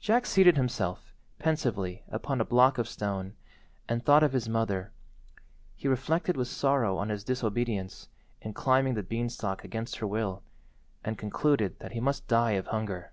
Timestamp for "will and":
10.06-11.18